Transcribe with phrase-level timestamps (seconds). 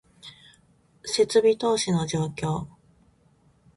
[1.03, 2.65] 設備投資の状況